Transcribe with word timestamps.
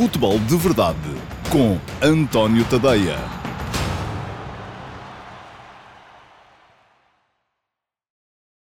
Futebol 0.00 0.38
de 0.38 0.56
Verdade 0.56 0.96
com 1.52 1.76
António 2.02 2.64
Tadeia. 2.64 3.18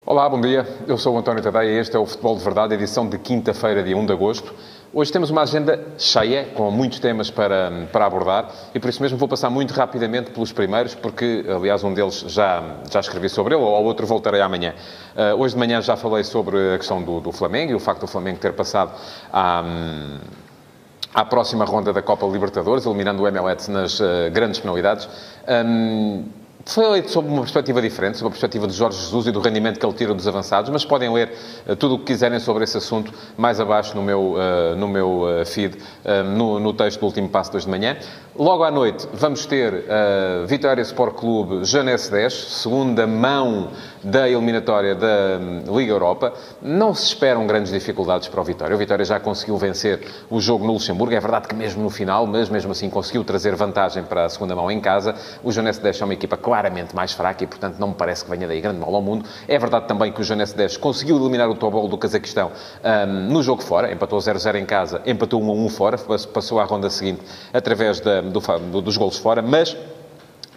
Olá, 0.04 0.28
bom 0.28 0.42
dia. 0.42 0.66
Eu 0.88 0.98
sou 0.98 1.14
o 1.14 1.20
António 1.20 1.44
Tadeia 1.44 1.70
e 1.70 1.78
este 1.78 1.96
é 1.96 2.00
o 2.00 2.06
Futebol 2.08 2.36
de 2.36 2.44
Verdade, 2.44 2.74
edição 2.74 3.08
de 3.08 3.20
quinta-feira, 3.20 3.84
dia 3.84 3.96
1 3.96 4.08
de 4.08 4.12
agosto. 4.12 4.52
Hoje 4.92 5.12
temos 5.12 5.30
uma 5.30 5.44
agenda 5.44 5.80
cheia, 6.00 6.46
com 6.46 6.72
muitos 6.72 6.98
temas 6.98 7.30
para, 7.30 7.88
para 7.92 8.08
abordar, 8.08 8.52
e 8.74 8.80
por 8.80 8.90
isso 8.90 9.00
mesmo 9.00 9.16
vou 9.16 9.28
passar 9.28 9.52
muito 9.52 9.72
rapidamente 9.72 10.32
pelos 10.32 10.52
primeiros, 10.52 10.96
porque, 10.96 11.46
aliás, 11.48 11.84
um 11.84 11.94
deles 11.94 12.26
já, 12.28 12.78
já 12.92 13.02
escrevi 13.02 13.30
sobre 13.30 13.54
ele, 13.54 13.64
ao 13.64 13.84
outro 13.84 14.08
voltarei 14.08 14.42
amanhã. 14.42 14.74
Uh, 15.16 15.40
hoje 15.40 15.54
de 15.54 15.60
manhã 15.60 15.80
já 15.80 15.96
falei 15.96 16.24
sobre 16.24 16.74
a 16.74 16.78
questão 16.80 17.04
do, 17.04 17.20
do 17.20 17.32
Flamengo 17.32 17.72
e 17.74 17.76
o 17.76 17.80
facto 17.80 18.02
do 18.02 18.08
Flamengo 18.08 18.40
ter 18.40 18.54
passado 18.54 18.92
à, 19.32 19.64
à 21.14 21.26
próxima 21.26 21.66
ronda 21.66 21.92
da 21.92 22.02
Copa 22.02 22.26
Libertadores, 22.26 22.86
eliminando 22.86 23.24
o 23.24 23.32
MLS 23.32 23.70
nas 23.70 24.00
uh, 24.00 24.30
grandes 24.32 24.60
penalidades. 24.60 25.08
Um, 25.48 26.26
foi 26.74 26.86
eleito 26.86 27.10
sob 27.10 27.28
uma 27.28 27.42
perspectiva 27.42 27.82
diferente, 27.82 28.18
sob 28.18 28.28
a 28.28 28.32
perspectiva 28.32 28.68
de 28.68 28.74
Jorge 28.74 28.98
Jesus 29.00 29.28
e 29.28 29.32
do 29.32 29.40
rendimento 29.40 29.80
que 29.80 29.86
ele 29.86 29.94
tira 29.94 30.14
dos 30.14 30.28
avançados, 30.28 30.70
mas 30.70 30.86
podem 30.86 31.12
ler 31.12 31.32
uh, 31.68 31.76
tudo 31.76 31.96
o 31.96 32.00
que 32.00 32.06
quiserem 32.06 32.40
sobre 32.40 32.64
esse 32.64 32.78
assunto 32.78 33.14
mais 33.38 33.60
abaixo 33.60 33.96
no 33.96 34.04
meu, 34.04 34.34
uh, 34.34 34.76
no 34.78 34.88
meu 34.88 35.22
uh, 35.22 35.46
feed, 35.46 35.78
no, 36.36 36.60
no, 36.60 36.74
texto 36.74 37.00
do 37.00 37.06
último 37.06 37.30
passo 37.30 37.52
de 37.52 37.58
hoje 37.58 37.66
de 37.66 37.72
manhã. 37.72 37.98
Logo 38.36 38.64
à 38.64 38.72
noite 38.72 39.08
vamos 39.14 39.46
ter 39.46 39.84
Vitória 40.48 40.82
Sport 40.82 41.16
Clube 41.16 41.66
Janesse 41.66 42.10
10, 42.10 42.34
segunda 42.34 43.06
mão 43.06 43.70
da 44.04 44.30
eliminatória 44.30 44.96
da 44.96 45.40
um, 45.40 45.78
Liga 45.78 45.92
Europa. 45.92 46.34
Não 46.62 46.94
se 46.94 47.08
esperam 47.08 47.46
grandes 47.46 47.72
dificuldades 47.72 48.28
para 48.28 48.40
o 48.40 48.44
Vitória. 48.44 48.76
O 48.76 48.80
Vitória 48.80 49.04
já 49.04 49.20
conseguiu 49.20 49.58
vencer 49.58 50.02
o 50.30 50.40
jogo 50.40 50.66
no 50.66 50.74
Luxemburgo. 50.74 51.14
É 51.14 51.20
verdade 51.20 51.48
que 51.48 51.56
mesmo 51.56 51.84
no 51.84 51.90
final, 51.90 52.26
mas 52.26 52.50
mesmo 52.50 52.72
assim 52.72 52.90
conseguiu 52.90 53.24
trazer 53.24 53.56
vantagem 53.56 54.04
para 54.04 54.26
a 54.26 54.30
segunda 54.30 54.56
mão 54.56 54.72
em 54.72 54.80
casa. 54.80 55.16
O 55.44 55.52
Janesse 55.52 55.82
10 55.82 56.02
é 56.02 56.06
uma 56.06 56.14
equipa 56.14 56.38
claramente 56.60 56.94
mais 56.94 57.14
fraca 57.14 57.44
e, 57.44 57.48
portanto, 57.48 57.78
não 57.80 57.90
me 57.90 57.94
parece 57.94 58.26
que 58.26 58.30
venha 58.30 58.46
daí 58.46 58.60
grande 58.60 58.80
mal 58.80 58.94
ao 58.94 59.02
mundo. 59.02 59.26
É 59.48 59.58
verdade 59.58 59.88
também 59.88 60.12
que 60.12 60.20
o 60.20 60.24
Janesse 60.24 60.56
10 60.56 60.78
conseguiu 60.78 61.18
eliminar 61.18 61.50
o 61.50 61.56
Tobol 61.56 61.88
do 61.88 61.98
Cazaquistão 61.98 62.52
um, 62.84 63.32
no 63.32 63.42
jogo 63.42 63.64
fora. 63.64 63.92
Empatou 63.92 64.20
0-0 64.20 64.56
em 64.56 64.66
casa, 64.66 65.02
empatou 65.06 65.42
1-1 65.42 65.70
fora, 65.70 65.98
passou 65.98 66.60
à 66.60 66.66
ronda 66.66 66.90
seguinte 66.90 67.22
através 67.54 68.02
da 68.02 68.22
do, 68.22 68.82
dos 68.82 68.98
golos 68.98 69.18
fora, 69.18 69.42
mas 69.42 69.76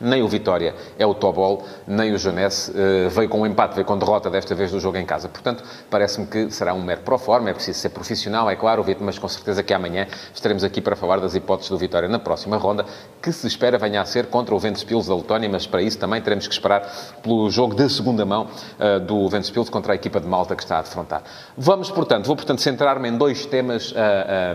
nem 0.02 0.22
o 0.22 0.28
Vitória 0.28 0.74
é 0.98 1.06
o 1.06 1.14
Tobol, 1.14 1.64
nem 1.86 2.12
o 2.12 2.18
Janesse 2.18 2.70
uh, 2.70 3.08
veio 3.10 3.28
com 3.28 3.40
um 3.40 3.46
empate, 3.46 3.74
veio 3.74 3.86
com 3.86 3.96
derrota 3.96 4.28
desta 4.28 4.54
vez 4.54 4.70
do 4.70 4.80
jogo 4.80 4.98
em 4.98 5.06
casa. 5.06 5.28
Portanto, 5.28 5.64
parece-me 5.88 6.26
que 6.26 6.50
será 6.50 6.74
um 6.74 6.82
mero 6.82 7.00
pro 7.02 7.16
forma, 7.18 7.50
é 7.50 7.54
preciso 7.54 7.78
ser 7.78 7.90
profissional, 7.90 8.50
é 8.50 8.56
claro, 8.56 8.84
mas 9.00 9.18
com 9.18 9.28
certeza 9.28 9.62
que 9.62 9.72
amanhã 9.72 10.06
estaremos 10.34 10.64
aqui 10.64 10.80
para 10.80 10.96
falar 10.96 11.20
das 11.20 11.34
hipóteses 11.34 11.70
do 11.70 11.78
Vitória 11.78 12.08
na 12.08 12.18
próxima 12.18 12.56
ronda, 12.56 12.84
que 13.20 13.32
se 13.32 13.46
espera 13.46 13.78
venha 13.78 14.00
a 14.00 14.04
ser 14.04 14.26
contra 14.26 14.54
o 14.54 14.58
Ventspils 14.58 15.06
da 15.06 15.14
Letónia, 15.14 15.48
mas 15.48 15.66
para 15.66 15.80
isso 15.82 15.98
também 15.98 16.20
teremos 16.20 16.46
que 16.46 16.52
esperar 16.52 16.82
pelo 17.22 17.48
jogo 17.50 17.74
de 17.74 17.88
segunda 17.88 18.24
mão 18.24 18.48
uh, 18.78 19.00
do 19.00 19.28
Ventspils 19.28 19.70
contra 19.70 19.92
a 19.92 19.96
equipa 19.96 20.20
de 20.20 20.26
Malta 20.26 20.56
que 20.56 20.62
está 20.62 20.78
a 20.78 20.82
defrontar. 20.82 21.22
Vamos, 21.56 21.90
portanto, 21.90 22.26
vou 22.26 22.36
portanto 22.36 22.60
centrar-me 22.60 23.08
em 23.08 23.16
dois 23.16 23.46
temas 23.46 23.92
uh, 23.92 23.94
eh, 23.96 24.54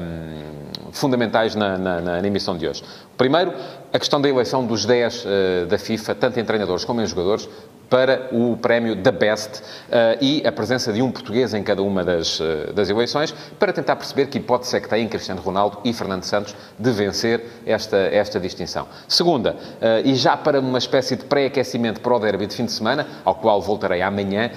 um, 0.88 0.92
fundamentais 0.92 1.56
na, 1.56 1.78
na, 1.78 2.02
na 2.02 2.28
emissão 2.28 2.58
de 2.58 2.68
hoje. 2.68 2.84
Primeiro, 3.18 3.54
a 3.94 4.00
questão 4.00 4.20
da 4.20 4.30
eleição 4.30 4.66
dos 4.66 4.86
10 4.86 5.26
uh, 5.26 5.28
da 5.68 5.78
FIFA, 5.78 6.16
tanto 6.16 6.40
em 6.40 6.46
treinadores 6.46 6.84
como 6.84 7.02
em 7.02 7.06
jogadores, 7.06 7.48
para 7.90 8.28
o 8.32 8.58
prémio 8.58 8.96
da 8.96 9.12
Best 9.12 9.60
uh, 9.60 10.18
e 10.22 10.46
a 10.46 10.52
presença 10.52 10.92
de 10.92 11.02
um 11.02 11.12
português 11.12 11.54
em 11.54 11.64
cada 11.64 11.82
uma 11.82 12.04
das, 12.04 12.40
uh, 12.40 12.74
das 12.74 12.90
eleições, 12.90 13.34
para 13.60 13.72
tentar 13.72 13.96
perceber 13.96 14.28
que 14.28 14.38
hipótese 14.38 14.76
é 14.76 14.80
que 14.80 14.90
têm 14.90 15.08
Cristiano 15.08 15.42
Ronaldo 15.42 15.80
e 15.84 15.94
Fernando 15.94 16.24
Santos 16.24 16.56
de 16.78 16.92
vencer 16.92 17.44
esta, 17.66 17.98
esta 17.98 18.40
distinção. 18.40 18.88
Segunda, 19.08 19.54
uh, 19.54 20.06
e 20.06 20.16
já 20.16 20.36
para 20.36 20.60
uma 20.60 20.78
espécie 20.78 21.16
de 21.16 21.24
pré-aquecimento 21.26 22.02
para 22.02 22.16
o 22.16 22.20
derby 22.20 22.48
de 22.48 22.56
fim 22.56 22.66
de 22.66 22.72
semana, 22.72 23.08
ao 23.24 23.36
qual 23.36 23.62
voltarei 23.62 24.02
amanhã, 24.02 24.52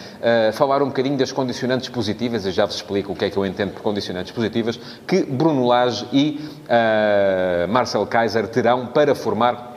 falar 0.53 0.83
um 0.83 0.87
bocadinho 0.87 1.17
das 1.17 1.33
condicionantes 1.33 1.89
positivas, 1.89 2.45
e 2.45 2.51
já 2.51 2.67
vos 2.67 2.77
explico 2.77 3.13
o 3.13 3.17
que 3.17 3.25
é 3.25 3.31
que 3.31 3.37
eu 3.37 3.47
entendo 3.47 3.73
por 3.73 3.83
condicionantes 3.83 4.33
positivas, 4.33 4.79
que 5.07 5.23
Bruno 5.23 5.67
Lage 5.67 6.07
e 6.13 6.41
Marcel 7.69 8.07
Kaiser 8.07 8.49
terão 8.49 8.87
para 8.87 9.15
formar 9.21 9.70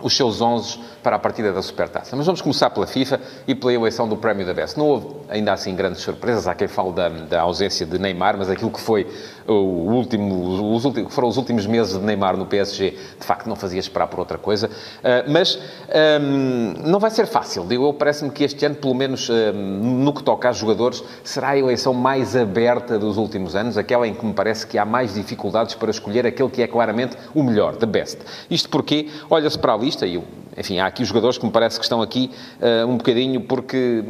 os 0.00 0.16
seus 0.16 0.40
11 0.40 0.78
para 1.02 1.16
a 1.16 1.18
partida 1.18 1.52
da 1.52 1.62
Supertaça. 1.62 2.16
Mas 2.16 2.26
vamos 2.26 2.40
começar 2.40 2.70
pela 2.70 2.86
FIFA 2.86 3.20
e 3.46 3.54
pela 3.54 3.72
eleição 3.72 4.08
do 4.08 4.16
Prémio 4.16 4.44
da 4.44 4.52
Best. 4.52 4.76
Não 4.76 4.86
houve, 4.86 5.06
ainda 5.28 5.52
assim, 5.52 5.74
grandes 5.74 6.02
surpresas. 6.02 6.46
Há 6.46 6.54
quem 6.54 6.68
fale 6.68 6.92
da, 6.92 7.08
da 7.08 7.40
ausência 7.42 7.86
de 7.86 7.98
Neymar, 7.98 8.36
mas 8.36 8.50
aquilo 8.50 8.70
que 8.70 8.80
foi 8.80 9.06
o 9.46 9.92
último, 9.92 10.74
os 10.74 10.84
últimos, 10.84 11.14
foram 11.14 11.28
os 11.28 11.36
últimos 11.36 11.66
meses 11.66 11.98
de 11.98 12.04
Neymar 12.04 12.36
no 12.36 12.46
PSG, 12.46 12.90
de 12.90 13.24
facto, 13.24 13.46
não 13.46 13.56
fazia 13.56 13.78
esperar 13.78 14.08
por 14.08 14.18
outra 14.18 14.38
coisa. 14.38 14.66
Uh, 14.66 15.30
mas 15.30 15.58
um, 16.20 16.74
não 16.84 16.98
vai 16.98 17.10
ser 17.10 17.26
fácil. 17.26 17.64
Digo, 17.64 17.92
parece-me 17.94 18.30
que 18.30 18.44
este 18.44 18.66
ano, 18.66 18.74
pelo 18.74 18.94
menos 18.94 19.28
um, 19.30 20.02
no 20.02 20.12
que 20.12 20.22
toca 20.22 20.48
a 20.48 20.52
jogadores, 20.52 21.02
será 21.22 21.50
a 21.50 21.58
eleição 21.58 21.94
mais 21.94 22.34
aberta 22.34 22.98
dos 22.98 23.16
últimos 23.16 23.54
anos, 23.54 23.78
aquela 23.78 24.06
em 24.06 24.14
que 24.14 24.26
me 24.26 24.32
parece 24.32 24.66
que 24.66 24.76
há 24.76 24.84
mais 24.84 25.14
dificuldades 25.14 25.74
para 25.74 25.90
escolher 25.90 26.26
aquele 26.26 26.50
que 26.50 26.62
é 26.62 26.66
claramente 26.66 27.16
o 27.34 27.42
melhor, 27.42 27.76
the 27.76 27.86
best. 27.86 28.18
Isto 28.50 28.68
porque, 28.68 29.08
olha-se 29.30 29.58
para 29.58 29.72
a 29.72 29.76
lista, 29.86 30.06
e 30.06 30.20
enfim, 30.56 30.78
há 30.78 30.86
aqui 30.86 31.04
jogadores 31.04 31.36
que 31.38 31.44
me 31.44 31.52
parece 31.52 31.78
que 31.78 31.84
estão 31.84 32.00
aqui 32.00 32.30
uh, 32.60 32.86
um 32.86 32.96
bocadinho 32.96 33.42
porque 33.42 34.02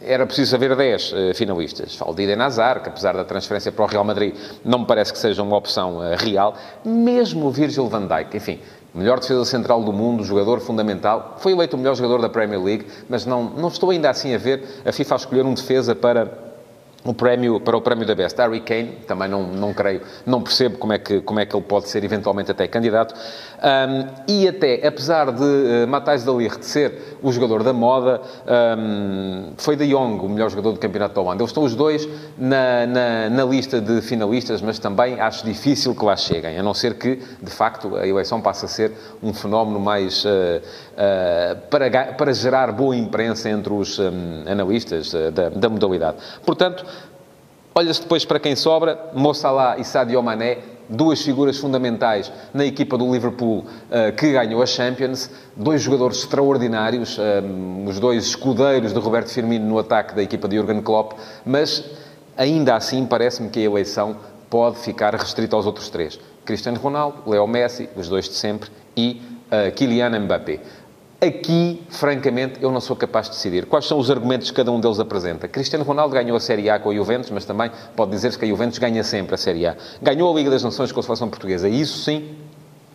era 0.00 0.24
preciso 0.24 0.54
haver 0.54 0.76
10 0.76 1.12
uh, 1.12 1.16
eh, 1.16 1.34
finalistas. 1.34 1.96
Falo 1.96 2.14
de 2.14 2.22
Eden 2.22 2.40
Hazard, 2.40 2.82
que 2.82 2.88
apesar 2.88 3.14
da 3.14 3.24
transferência 3.24 3.72
para 3.72 3.84
o 3.84 3.88
Real 3.88 4.04
Madrid 4.04 4.34
não 4.64 4.80
me 4.80 4.86
parece 4.86 5.12
que 5.12 5.18
seja 5.18 5.42
uma 5.42 5.56
opção 5.56 5.98
uh, 5.98 6.16
real. 6.16 6.54
Mesmo 6.84 7.46
o 7.46 7.50
Virgil 7.50 7.88
van 7.88 8.06
Dijk, 8.06 8.36
enfim, 8.36 8.60
melhor 8.94 9.18
defesa 9.18 9.44
central 9.44 9.82
do 9.82 9.92
mundo, 9.92 10.24
jogador 10.24 10.60
fundamental. 10.60 11.36
Foi 11.38 11.52
eleito 11.52 11.76
o 11.76 11.78
melhor 11.78 11.96
jogador 11.96 12.20
da 12.20 12.28
Premier 12.28 12.62
League, 12.62 12.86
mas 13.08 13.26
não, 13.26 13.44
não 13.44 13.68
estou 13.68 13.90
ainda 13.90 14.08
assim 14.08 14.34
a 14.34 14.38
ver 14.38 14.62
a 14.84 14.92
FIFA 14.92 15.16
escolher 15.16 15.44
um 15.44 15.54
defesa 15.54 15.94
para 15.94 16.51
o 17.04 17.12
prémio, 17.12 17.60
para 17.60 17.76
o 17.76 17.80
prémio 17.80 18.06
da 18.06 18.14
Best. 18.14 18.38
Harry 18.38 18.60
Kane, 18.60 18.98
também 19.06 19.28
não, 19.28 19.42
não 19.42 19.74
creio, 19.74 20.02
não 20.24 20.40
percebo 20.40 20.78
como 20.78 20.92
é, 20.92 20.98
que, 20.98 21.20
como 21.20 21.40
é 21.40 21.46
que 21.46 21.54
ele 21.54 21.64
pode 21.64 21.88
ser 21.88 22.04
eventualmente 22.04 22.50
até 22.50 22.68
candidato. 22.68 23.14
Um, 23.14 24.08
e 24.28 24.48
até, 24.48 24.86
apesar 24.86 25.32
de 25.32 25.42
uh, 25.42 25.88
Matthijs 25.88 26.24
de 26.24 26.30
Ligt 26.30 26.64
ser 26.64 27.16
o 27.22 27.32
jogador 27.32 27.62
da 27.62 27.72
moda, 27.72 28.20
um, 28.78 29.52
foi 29.56 29.76
De 29.76 29.86
Jong 29.88 30.24
o 30.24 30.28
melhor 30.28 30.50
jogador 30.50 30.72
do 30.72 30.78
Campeonato 30.78 31.14
da 31.14 31.20
Holanda. 31.20 31.42
Eles 31.42 31.50
estão 31.50 31.64
os 31.64 31.74
dois 31.74 32.08
na, 32.38 32.86
na, 32.86 33.30
na, 33.30 33.44
lista 33.44 33.80
de 33.80 34.00
finalistas, 34.00 34.60
mas 34.60 34.78
também 34.78 35.20
acho 35.20 35.44
difícil 35.44 35.94
que 35.94 36.04
lá 36.04 36.16
cheguem, 36.16 36.58
a 36.58 36.62
não 36.62 36.74
ser 36.74 36.94
que, 36.94 37.20
de 37.40 37.50
facto, 37.50 37.96
a 37.96 38.06
eleição 38.06 38.40
passe 38.40 38.64
a 38.64 38.68
ser 38.68 38.92
um 39.22 39.32
fenómeno 39.32 39.80
mais... 39.80 40.24
Uh, 40.24 40.28
uh, 40.92 41.56
para, 41.68 41.90
para 42.14 42.32
gerar 42.32 42.72
boa 42.72 42.94
imprensa 42.94 43.48
entre 43.48 43.72
os 43.72 43.98
um, 43.98 44.44
analistas 44.46 45.12
da, 45.32 45.48
da 45.48 45.68
modalidade. 45.68 46.16
Portanto, 46.44 46.84
Olha-se 47.74 48.02
depois 48.02 48.22
para 48.22 48.38
quem 48.38 48.54
sobra, 48.54 48.98
Mo 49.14 49.32
Salah 49.32 49.78
e 49.78 49.84
Sadio 49.84 50.22
Mané, 50.22 50.58
duas 50.90 51.22
figuras 51.22 51.56
fundamentais 51.58 52.30
na 52.52 52.66
equipa 52.66 52.98
do 52.98 53.10
Liverpool 53.10 53.60
uh, 53.60 54.14
que 54.14 54.30
ganhou 54.30 54.62
a 54.62 54.66
Champions, 54.66 55.30
dois 55.56 55.80
jogadores 55.80 56.18
extraordinários, 56.18 57.18
um, 57.18 57.86
os 57.86 57.98
dois 57.98 58.26
escudeiros 58.26 58.92
de 58.92 58.98
Roberto 58.98 59.30
Firmino 59.30 59.66
no 59.66 59.78
ataque 59.78 60.14
da 60.14 60.22
equipa 60.22 60.46
de 60.48 60.56
Jurgen 60.56 60.82
Klopp, 60.82 61.14
mas 61.46 61.82
ainda 62.36 62.76
assim 62.76 63.06
parece-me 63.06 63.48
que 63.48 63.60
a 63.60 63.62
eleição 63.62 64.18
pode 64.50 64.78
ficar 64.80 65.14
restrita 65.14 65.56
aos 65.56 65.64
outros 65.64 65.88
três. 65.88 66.20
Cristiano 66.44 66.78
Ronaldo, 66.78 67.22
Leo 67.26 67.46
Messi, 67.46 67.88
os 67.96 68.06
dois 68.06 68.28
de 68.28 68.34
sempre, 68.34 68.68
e 68.94 69.22
uh, 69.46 69.72
Kylian 69.72 70.10
Mbappé. 70.20 70.60
Aqui, 71.24 71.80
francamente, 71.88 72.60
eu 72.60 72.72
não 72.72 72.80
sou 72.80 72.96
capaz 72.96 73.26
de 73.26 73.36
decidir. 73.36 73.66
Quais 73.66 73.86
são 73.86 73.96
os 73.96 74.10
argumentos 74.10 74.50
que 74.50 74.56
cada 74.56 74.72
um 74.72 74.80
deles 74.80 74.98
apresenta? 74.98 75.46
Cristiano 75.46 75.84
Ronaldo 75.84 76.12
ganhou 76.12 76.36
a 76.36 76.40
Série 76.40 76.68
A 76.68 76.80
com 76.80 76.90
a 76.90 76.94
Juventus, 76.94 77.30
mas 77.30 77.44
também 77.44 77.70
pode 77.94 78.10
dizer-se 78.10 78.36
que 78.36 78.44
a 78.44 78.48
Juventus 78.48 78.76
ganha 78.78 79.04
sempre 79.04 79.36
a 79.36 79.38
Série 79.38 79.64
A. 79.64 79.76
Ganhou 80.02 80.32
a 80.32 80.36
Liga 80.36 80.50
das 80.50 80.64
Nações 80.64 80.90
com 80.90 80.98
a 80.98 81.02
seleção 81.04 81.30
portuguesa. 81.30 81.68
Isso, 81.68 82.02
sim, 82.02 82.34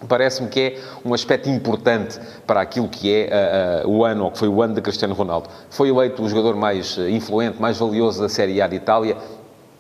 Parece-me 0.09 0.47
que 0.50 0.59
é 0.59 0.79
um 1.03 1.13
aspecto 1.13 1.50
importante 1.50 2.19
para 2.45 2.62
aquilo 2.62 2.88
que 2.88 3.12
é 3.12 3.83
uh, 3.83 3.88
uh, 3.88 3.91
o 3.91 4.06
ano, 4.06 4.25
ou 4.25 4.31
que 4.31 4.38
foi 4.38 4.47
o 4.47 4.62
ano 4.62 4.75
de 4.75 4.81
Cristiano 4.81 5.15
Ronaldo. 5.15 5.50
Foi 5.71 5.89
eleito 5.89 6.21
o 6.21 6.30
jogador 6.30 6.56
mais 6.56 6.97
uh, 6.97 7.09
influente, 7.09 7.59
mais 7.59 7.80
valioso 7.80 8.21
da 8.21 8.30
Série 8.30 8.62
A 8.62 8.68
de 8.68 8.75
Itália. 8.75 9.18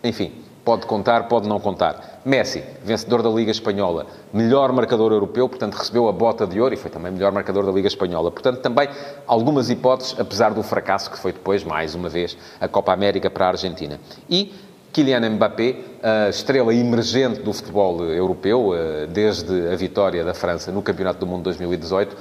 Enfim, 0.03 0.31
Pode 0.67 0.85
contar, 0.85 1.29
pode 1.29 1.47
não 1.47 1.61
contar. 1.61 2.16
Messi, 2.27 2.61
vencedor 2.83 3.23
da 3.23 3.29
Liga 3.29 3.51
Espanhola, 3.51 4.05
melhor 4.33 4.73
marcador 4.73 5.13
europeu, 5.13 5.47
portanto 5.47 5.75
recebeu 5.75 6.09
a 6.09 6.11
bota 6.11 6.45
de 6.45 6.59
ouro 6.59 6.73
e 6.73 6.77
foi 6.77 6.91
também 6.91 7.09
melhor 7.09 7.31
marcador 7.31 7.65
da 7.65 7.71
Liga 7.71 7.87
Espanhola. 7.87 8.29
Portanto, 8.29 8.59
também 8.59 8.89
algumas 9.25 9.69
hipóteses, 9.69 10.19
apesar 10.19 10.53
do 10.53 10.61
fracasso 10.61 11.09
que 11.09 11.17
foi 11.17 11.31
depois, 11.31 11.63
mais 11.63 11.95
uma 11.95 12.09
vez, 12.09 12.37
a 12.59 12.67
Copa 12.67 12.91
América 12.91 13.29
para 13.29 13.45
a 13.45 13.49
Argentina. 13.49 13.97
E 14.29 14.53
Kylian 14.91 15.29
Mbappé, 15.29 15.75
a 16.03 16.27
estrela 16.27 16.73
emergente 16.73 17.39
do 17.39 17.53
futebol 17.53 18.03
europeu, 18.03 18.73
eh, 18.75 19.07
desde 19.07 19.69
a 19.69 19.75
vitória 19.77 20.25
da 20.25 20.33
França 20.33 20.69
no 20.71 20.81
Campeonato 20.81 21.19
do 21.19 21.27
Mundo 21.27 21.43
2018, 21.43 22.17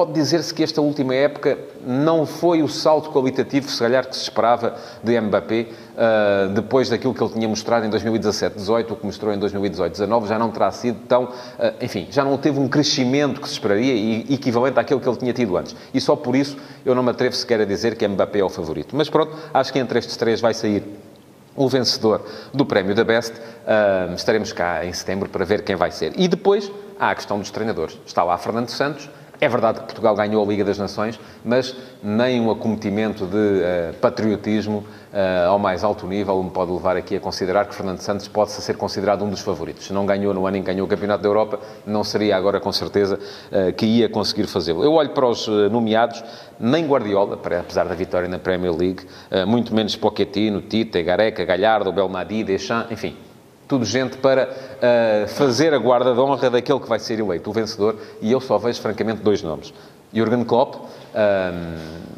pode 0.00 0.12
dizer-se 0.14 0.54
que 0.54 0.62
esta 0.62 0.80
última 0.80 1.14
época 1.14 1.58
não 1.86 2.24
foi 2.24 2.62
o 2.62 2.68
salto 2.68 3.10
qualitativo, 3.10 3.68
se 3.68 3.78
calhar, 3.78 4.08
que 4.08 4.16
se 4.16 4.22
esperava 4.22 4.74
de 5.04 5.20
Mbappé, 5.20 5.66
uh, 5.66 6.48
depois 6.54 6.88
daquilo 6.88 7.12
que 7.12 7.22
ele 7.22 7.34
tinha 7.34 7.46
mostrado 7.46 7.84
em 7.84 7.90
2017-18, 7.90 8.92
o 8.92 8.96
que 8.96 9.04
mostrou 9.04 9.34
em 9.34 9.38
2018-19, 9.38 10.26
já 10.26 10.38
não 10.38 10.50
terá 10.50 10.70
sido 10.70 11.00
tão... 11.06 11.24
Uh, 11.24 11.30
enfim, 11.82 12.08
já 12.10 12.24
não 12.24 12.38
teve 12.38 12.58
um 12.58 12.66
crescimento 12.66 13.42
que 13.42 13.46
se 13.46 13.52
esperaria 13.52 13.92
e 13.92 14.32
equivalente 14.32 14.80
àquele 14.80 15.00
que 15.00 15.06
ele 15.06 15.18
tinha 15.18 15.34
tido 15.34 15.54
antes. 15.54 15.76
E 15.92 16.00
só 16.00 16.16
por 16.16 16.34
isso 16.34 16.56
eu 16.82 16.94
não 16.94 17.02
me 17.02 17.10
atrevo 17.10 17.36
sequer 17.36 17.60
a 17.60 17.66
dizer 17.66 17.94
que 17.94 18.08
Mbappé 18.08 18.38
é 18.38 18.44
o 18.44 18.48
favorito. 18.48 18.96
Mas 18.96 19.10
pronto, 19.10 19.36
acho 19.52 19.70
que 19.70 19.78
entre 19.78 19.98
estes 19.98 20.16
três 20.16 20.40
vai 20.40 20.54
sair 20.54 20.82
o 21.54 21.68
vencedor 21.68 22.24
do 22.54 22.64
prémio 22.64 22.94
da 22.94 23.04
Best. 23.04 23.34
Uh, 23.34 24.14
estaremos 24.14 24.50
cá 24.50 24.82
em 24.82 24.94
setembro 24.94 25.28
para 25.28 25.44
ver 25.44 25.62
quem 25.62 25.76
vai 25.76 25.90
ser. 25.90 26.18
E 26.18 26.26
depois 26.26 26.72
há 26.98 27.10
a 27.10 27.14
questão 27.14 27.38
dos 27.38 27.50
treinadores. 27.50 27.98
Está 28.06 28.24
lá 28.24 28.38
Fernando 28.38 28.70
Santos, 28.70 29.10
é 29.40 29.48
verdade 29.48 29.80
que 29.80 29.86
Portugal 29.86 30.14
ganhou 30.14 30.44
a 30.44 30.46
Liga 30.46 30.62
das 30.62 30.78
Nações, 30.78 31.18
mas 31.42 31.74
nem 32.02 32.40
um 32.40 32.50
acometimento 32.50 33.24
de 33.24 33.36
uh, 33.36 33.94
patriotismo 33.98 34.84
uh, 35.12 35.48
ao 35.48 35.58
mais 35.58 35.82
alto 35.82 36.06
nível 36.06 36.42
me 36.42 36.50
pode 36.50 36.70
levar 36.70 36.96
aqui 36.96 37.16
a 37.16 37.20
considerar 37.20 37.64
que 37.64 37.74
Fernando 37.74 38.00
Santos 38.00 38.28
pode 38.28 38.50
ser 38.50 38.76
considerado 38.76 39.24
um 39.24 39.30
dos 39.30 39.40
favoritos. 39.40 39.86
Se 39.86 39.92
não 39.94 40.04
ganhou 40.04 40.34
no 40.34 40.46
ano 40.46 40.58
em 40.58 40.60
que 40.60 40.66
ganhou 40.66 40.86
o 40.86 40.88
Campeonato 40.88 41.22
da 41.22 41.28
Europa, 41.28 41.58
não 41.86 42.04
seria 42.04 42.36
agora 42.36 42.60
com 42.60 42.70
certeza 42.70 43.18
uh, 43.18 43.72
que 43.72 43.86
ia 43.86 44.10
conseguir 44.10 44.46
fazê-lo. 44.46 44.84
Eu 44.84 44.92
olho 44.92 45.10
para 45.10 45.26
os 45.26 45.48
nomeados, 45.70 46.22
nem 46.58 46.86
Guardiola, 46.86 47.38
apesar 47.58 47.84
da 47.84 47.94
vitória 47.94 48.28
na 48.28 48.38
Premier 48.38 48.76
League, 48.76 49.06
muito 49.46 49.74
menos 49.74 49.96
Pochettino, 49.96 50.60
Tite, 50.60 51.02
Gareca, 51.02 51.44
Galhardo, 51.44 51.90
Belmadi, 51.90 52.44
Deschamps, 52.44 52.92
enfim 52.92 53.29
tudo 53.70 53.84
gente 53.84 54.16
para 54.16 54.48
uh, 54.50 55.28
fazer 55.28 55.72
a 55.72 55.78
guarda 55.78 56.12
de 56.12 56.18
honra 56.18 56.50
daquele 56.50 56.80
que 56.80 56.88
vai 56.88 56.98
ser 56.98 57.20
eleito 57.20 57.48
o 57.48 57.52
vencedor, 57.52 57.96
e 58.20 58.32
eu 58.32 58.40
só 58.40 58.58
vejo, 58.58 58.80
francamente, 58.80 59.22
dois 59.22 59.42
nomes. 59.44 59.72
Jürgen 60.12 60.44
Klopp, 60.44 60.74
um, 60.74 60.88
ehm, 61.14 62.09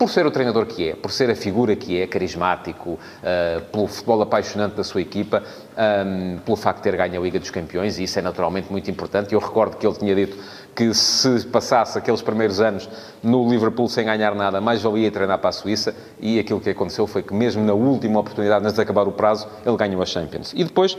por 0.00 0.08
ser 0.08 0.24
o 0.24 0.30
treinador 0.30 0.64
que 0.64 0.88
é, 0.88 0.94
por 0.94 1.12
ser 1.12 1.28
a 1.28 1.36
figura 1.36 1.76
que 1.76 2.00
é, 2.00 2.06
carismático, 2.06 2.92
uh, 2.92 3.60
pelo 3.70 3.86
futebol 3.86 4.22
apaixonante 4.22 4.74
da 4.74 4.82
sua 4.82 5.02
equipa, 5.02 5.42
um, 5.76 5.82
ehm, 5.82 6.38
pelo 6.38 6.56
facto 6.56 6.78
de 6.78 6.84
ter 6.84 6.96
ganho 6.96 7.20
a 7.20 7.22
Liga 7.22 7.38
dos 7.38 7.50
Campeões, 7.50 7.98
e 7.98 8.04
isso 8.04 8.18
é 8.18 8.22
naturalmente 8.22 8.72
muito 8.72 8.90
importante. 8.90 9.34
Eu 9.34 9.38
recordo 9.38 9.76
que 9.76 9.86
ele 9.86 9.94
tinha 9.96 10.14
dito 10.14 10.38
que 10.74 10.94
se 10.94 11.44
passasse 11.48 11.98
aqueles 11.98 12.22
primeiros 12.22 12.62
anos 12.62 12.88
no 13.22 13.46
Liverpool 13.50 13.90
sem 13.90 14.06
ganhar 14.06 14.34
nada, 14.34 14.58
mais 14.58 14.80
valia 14.80 15.10
treinar 15.10 15.38
para 15.38 15.50
a 15.50 15.52
Suíça, 15.52 15.94
e 16.18 16.38
aquilo 16.38 16.62
que 16.62 16.70
aconteceu 16.70 17.06
foi 17.06 17.22
que 17.22 17.34
mesmo 17.34 17.62
na 17.62 17.74
última 17.74 18.20
oportunidade, 18.20 18.64
antes 18.64 18.76
de 18.76 18.80
acabar 18.80 19.06
o 19.06 19.12
prazo, 19.12 19.48
ele 19.66 19.76
ganhou 19.76 20.00
a 20.00 20.06
Champions. 20.06 20.54
E 20.56 20.64
depois, 20.64 20.96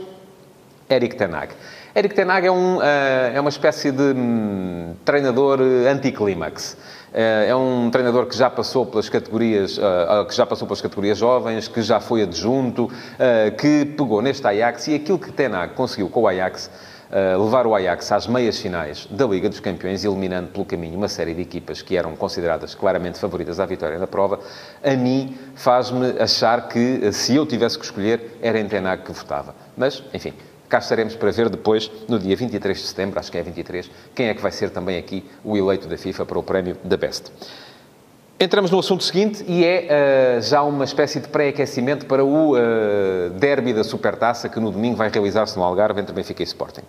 Eric 0.88 1.16
Tenag. 1.16 1.52
Eric 1.94 2.14
Tenag 2.14 2.46
é, 2.46 2.50
um, 2.52 2.76
uh, 2.76 2.82
é 3.34 3.40
uma 3.40 3.50
espécie 3.50 3.90
de 3.90 4.14
um, 4.14 4.94
treinador 5.04 5.60
anticlímax. 5.90 6.76
Uh, 7.12 7.44
é 7.46 7.54
um 7.54 7.90
treinador 7.90 8.24
que 8.24 8.34
já 8.34 8.48
passou 8.48 8.86
pelas 8.86 9.08
categorias, 9.08 9.76
uh, 9.76 10.24
que 10.26 10.34
já 10.34 10.46
passou 10.46 10.66
pelas 10.66 10.80
categorias 10.80 11.18
jovens, 11.18 11.68
que 11.68 11.82
já 11.82 12.00
foi 12.00 12.22
adjunto, 12.22 12.90
que 13.58 13.84
pegou 13.84 14.22
neste 14.22 14.46
Ajax 14.46 14.88
e 14.88 14.94
aquilo 14.94 15.18
que 15.18 15.30
Tenag 15.30 15.74
conseguiu 15.74 16.08
com 16.08 16.22
o 16.22 16.28
Ajax 16.28 16.70
levar 17.38 17.66
o 17.66 17.74
Ajax 17.74 18.10
às 18.10 18.26
meias 18.26 18.58
finais 18.58 19.06
da 19.10 19.26
Liga 19.26 19.46
dos 19.46 19.60
Campeões, 19.60 20.02
eliminando 20.02 20.48
pelo 20.48 20.64
caminho 20.64 20.96
uma 20.96 21.08
série 21.08 21.34
de 21.34 21.42
equipas 21.42 21.82
que 21.82 21.94
eram 21.94 22.16
consideradas 22.16 22.74
claramente 22.74 23.18
favoritas 23.18 23.60
à 23.60 23.66
vitória 23.66 23.98
na 23.98 24.06
prova, 24.06 24.40
a 24.82 24.96
mim 24.96 25.36
faz-me 25.54 26.18
achar 26.18 26.68
que, 26.68 27.12
se 27.12 27.36
eu 27.36 27.44
tivesse 27.44 27.78
que 27.78 27.84
escolher, 27.84 28.38
era 28.40 28.58
em 28.58 28.66
Tenag 28.66 29.02
que 29.02 29.12
votava. 29.12 29.54
Mas, 29.76 30.02
enfim, 30.14 30.32
cá 30.72 30.78
estaremos 30.78 31.14
para 31.14 31.30
ver 31.30 31.50
depois, 31.50 31.90
no 32.08 32.18
dia 32.18 32.34
23 32.34 32.78
de 32.78 32.86
setembro, 32.86 33.20
acho 33.20 33.30
que 33.30 33.36
é 33.36 33.42
23, 33.42 33.90
quem 34.14 34.28
é 34.28 34.34
que 34.34 34.40
vai 34.40 34.50
ser 34.50 34.70
também 34.70 34.96
aqui 34.96 35.22
o 35.44 35.54
eleito 35.54 35.86
da 35.86 35.98
FIFA 35.98 36.24
para 36.24 36.38
o 36.38 36.42
prémio 36.42 36.78
da 36.82 36.96
Best. 36.96 37.30
Entramos 38.40 38.70
no 38.70 38.78
assunto 38.78 39.04
seguinte 39.04 39.44
e 39.46 39.66
é 39.66 40.38
uh, 40.38 40.40
já 40.40 40.62
uma 40.62 40.84
espécie 40.84 41.20
de 41.20 41.28
pré-aquecimento 41.28 42.06
para 42.06 42.24
o 42.24 42.54
uh, 42.54 43.30
derby 43.38 43.74
da 43.74 43.84
Supertaça 43.84 44.48
que 44.48 44.58
no 44.58 44.70
domingo 44.70 44.96
vai 44.96 45.10
realizar-se 45.10 45.58
no 45.58 45.62
Algarve 45.62 46.00
entre 46.00 46.14
Benfica 46.14 46.42
e 46.42 46.46
Sporting. 46.46 46.82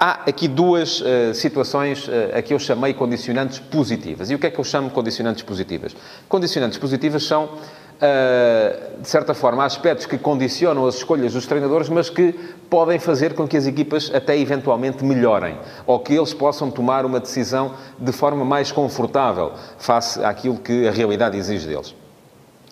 Há 0.00 0.20
aqui 0.28 0.46
duas 0.46 1.00
uh, 1.00 1.34
situações 1.34 2.06
uh, 2.06 2.36
a 2.36 2.40
que 2.40 2.54
eu 2.54 2.58
chamei 2.60 2.94
condicionantes 2.94 3.58
positivas. 3.58 4.30
E 4.30 4.34
o 4.36 4.38
que 4.38 4.46
é 4.46 4.50
que 4.50 4.60
eu 4.60 4.62
chamo 4.62 4.90
condicionantes 4.90 5.42
positivas? 5.42 5.96
Condicionantes 6.28 6.78
positivas 6.78 7.24
são, 7.24 7.46
uh, 7.46 9.02
de 9.02 9.08
certa 9.08 9.34
forma, 9.34 9.64
aspectos 9.64 10.06
que 10.06 10.16
condicionam 10.16 10.86
as 10.86 10.94
escolhas 10.94 11.32
dos 11.32 11.48
treinadores, 11.48 11.88
mas 11.88 12.08
que 12.08 12.32
podem 12.70 13.00
fazer 13.00 13.34
com 13.34 13.48
que 13.48 13.56
as 13.56 13.66
equipas 13.66 14.08
até 14.14 14.38
eventualmente 14.38 15.04
melhorem. 15.04 15.58
Ou 15.84 15.98
que 15.98 16.14
eles 16.14 16.32
possam 16.32 16.70
tomar 16.70 17.04
uma 17.04 17.18
decisão 17.18 17.74
de 17.98 18.12
forma 18.12 18.44
mais 18.44 18.70
confortável 18.70 19.50
face 19.78 20.22
àquilo 20.22 20.58
que 20.58 20.86
a 20.86 20.92
realidade 20.92 21.36
exige 21.36 21.66
deles. 21.66 21.92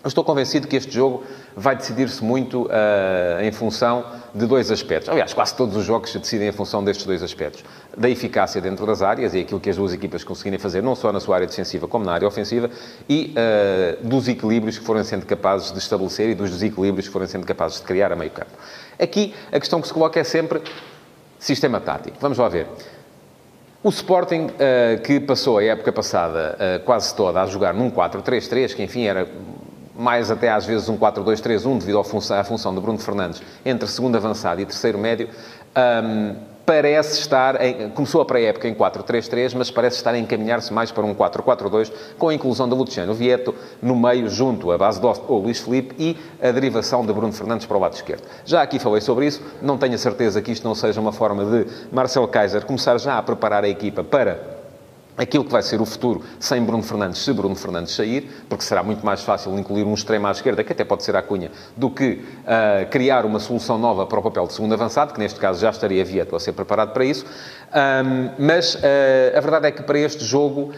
Estou 0.07 0.23
convencido 0.23 0.67
que 0.67 0.75
este 0.75 0.93
jogo 0.93 1.23
vai 1.55 1.75
decidir-se 1.75 2.23
muito 2.23 2.63
uh, 2.63 3.41
em 3.41 3.51
função 3.51 4.05
de 4.33 4.45
dois 4.45 4.71
aspectos. 4.71 5.09
Aliás, 5.09 5.33
quase 5.33 5.55
todos 5.55 5.75
os 5.75 5.83
jogos 5.83 6.11
se 6.11 6.19
decidem 6.19 6.47
em 6.47 6.51
função 6.51 6.83
destes 6.83 7.05
dois 7.05 7.21
aspectos. 7.21 7.63
Da 7.95 8.09
eficácia 8.09 8.61
dentro 8.61 8.85
das 8.85 9.01
áreas 9.01 9.33
e 9.33 9.39
aquilo 9.39 9.59
que 9.59 9.69
as 9.69 9.75
duas 9.75 9.93
equipas 9.93 10.23
conseguirem 10.23 10.59
fazer, 10.59 10.81
não 10.81 10.95
só 10.95 11.11
na 11.11 11.19
sua 11.19 11.35
área 11.35 11.47
defensiva 11.47 11.87
como 11.87 12.05
na 12.05 12.13
área 12.13 12.27
ofensiva, 12.27 12.69
e 13.09 13.33
uh, 13.33 14.07
dos 14.07 14.27
equilíbrios 14.27 14.77
que 14.77 14.85
forem 14.85 15.03
sendo 15.03 15.25
capazes 15.25 15.71
de 15.71 15.79
estabelecer 15.79 16.29
e 16.29 16.35
dos 16.35 16.51
desequilíbrios 16.51 17.07
que 17.07 17.13
forem 17.13 17.27
sendo 17.27 17.45
capazes 17.45 17.79
de 17.79 17.83
criar 17.83 18.11
a 18.11 18.15
meio 18.15 18.31
campo. 18.31 18.51
Aqui, 18.99 19.33
a 19.51 19.59
questão 19.59 19.81
que 19.81 19.87
se 19.87 19.93
coloca 19.93 20.19
é 20.19 20.23
sempre 20.23 20.61
sistema 21.37 21.79
tático. 21.81 22.17
Vamos 22.21 22.37
lá 22.37 22.47
ver. 22.47 22.67
O 23.83 23.89
Sporting, 23.89 24.47
uh, 24.47 25.01
que 25.01 25.19
passou 25.19 25.57
a 25.57 25.63
época 25.63 25.91
passada 25.91 26.81
quase 26.85 27.13
toda 27.13 27.41
a 27.41 27.45
jogar 27.45 27.73
num 27.73 27.91
4-3-3, 27.91 28.73
que 28.73 28.83
enfim 28.83 29.05
era 29.05 29.27
mais 29.97 30.29
até 30.29 30.49
às 30.49 30.65
vezes 30.65 30.87
um 30.87 30.97
4-2-3-1, 30.97 31.79
devido 31.79 31.99
à 31.99 32.43
função 32.43 32.73
de 32.73 32.79
Bruno 32.79 32.99
Fernandes, 32.99 33.41
entre 33.65 33.87
segundo 33.87 34.15
avançado 34.15 34.61
e 34.61 34.65
terceiro 34.65 34.97
médio, 34.97 35.29
um, 36.03 36.35
parece 36.67 37.21
estar, 37.21 37.61
em, 37.63 37.89
começou 37.91 38.19
a 38.19 38.25
pré-época 38.25 38.67
em 38.67 38.75
4-3-3, 38.75 39.53
mas 39.55 39.71
parece 39.71 39.95
estar 39.95 40.13
a 40.13 40.19
encaminhar-se 40.19 40.73
mais 40.73 40.91
para 40.91 41.05
um 41.05 41.15
4-4-2, 41.15 41.89
com 42.17 42.27
a 42.27 42.33
inclusão 42.33 42.67
de 42.67 42.75
Luciano 42.75 43.13
Vieto 43.13 43.55
no 43.81 43.95
meio, 43.95 44.29
junto 44.29 44.69
a 44.71 44.77
base 44.77 44.99
do 44.99 45.07
ou 45.07 45.39
Luís 45.39 45.61
Felipe 45.61 45.95
e 45.97 46.17
a 46.45 46.51
derivação 46.51 47.05
de 47.05 47.13
Bruno 47.13 47.31
Fernandes 47.31 47.65
para 47.65 47.77
o 47.77 47.79
lado 47.79 47.93
esquerdo. 47.93 48.23
Já 48.43 48.61
aqui 48.61 48.79
falei 48.79 48.99
sobre 48.99 49.27
isso, 49.27 49.41
não 49.61 49.77
tenho 49.77 49.95
a 49.95 49.97
certeza 49.97 50.41
que 50.41 50.51
isto 50.51 50.67
não 50.67 50.75
seja 50.75 50.99
uma 50.99 51.13
forma 51.13 51.45
de 51.45 51.67
Marcelo 51.89 52.27
Kaiser 52.27 52.65
começar 52.65 52.97
já 52.97 53.17
a 53.17 53.23
preparar 53.23 53.63
a 53.63 53.69
equipa 53.69 54.03
para 54.03 54.56
aquilo 55.17 55.43
que 55.43 55.51
vai 55.51 55.63
ser 55.63 55.81
o 55.81 55.85
futuro 55.85 56.23
sem 56.39 56.61
Bruno 56.63 56.83
Fernandes, 56.83 57.23
se 57.23 57.33
Bruno 57.33 57.55
Fernandes 57.55 57.95
sair, 57.95 58.29
porque 58.47 58.63
será 58.63 58.83
muito 58.83 59.05
mais 59.05 59.21
fácil 59.21 59.57
incluir 59.57 59.83
um 59.83 59.93
extremo 59.93 60.27
à 60.27 60.31
esquerda, 60.31 60.63
que 60.63 60.71
até 60.71 60.85
pode 60.85 61.03
ser 61.03 61.15
a 61.15 61.21
Cunha, 61.21 61.51
do 61.75 61.89
que 61.89 62.13
uh, 62.13 62.87
criar 62.89 63.25
uma 63.25 63.39
solução 63.39 63.77
nova 63.77 64.05
para 64.05 64.19
o 64.19 64.21
papel 64.21 64.45
de 64.47 64.53
segundo 64.53 64.73
avançado, 64.73 65.13
que 65.13 65.19
neste 65.19 65.39
caso 65.39 65.59
já 65.59 65.69
estaria 65.69 66.05
Vieto 66.05 66.35
a 66.35 66.39
ser 66.39 66.53
preparado 66.53 66.93
para 66.93 67.03
isso. 67.03 67.25
Um, 67.25 68.29
mas 68.45 68.75
uh, 68.75 68.79
a 69.35 69.41
verdade 69.41 69.67
é 69.67 69.71
que 69.71 69.81
para 69.81 69.99
este 69.99 70.23
jogo 70.23 70.71